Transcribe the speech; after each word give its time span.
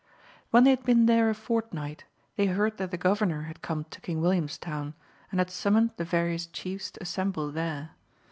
When 0.49 0.63
they 0.63 0.71
had 0.71 0.83
been 0.83 1.05
there 1.05 1.29
a 1.29 1.35
fortnight 1.35 2.05
they 2.35 2.47
heard 2.47 2.77
that 2.77 2.89
the 2.89 2.97
Governor 2.97 3.43
had 3.43 3.61
come 3.61 3.83
to 3.91 4.01
King 4.01 4.19
Williamstown, 4.19 4.95
and 5.29 5.39
had 5.39 5.51
summoned 5.51 5.91
the 5.97 6.03
various 6.05 6.47
chiefs 6.47 6.89
to 6.89 7.03
assemble 7.03 7.51
there. 7.51 7.91